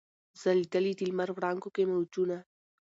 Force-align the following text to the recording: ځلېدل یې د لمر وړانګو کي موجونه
ځلېدل 0.41 0.83
یې 0.89 0.93
د 0.99 1.01
لمر 1.09 1.29
وړانګو 1.33 1.69
کي 1.75 1.83
موجونه 1.91 2.37